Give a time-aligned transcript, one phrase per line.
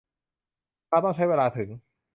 [0.91, 1.69] มาต้องใช้เวลาถึง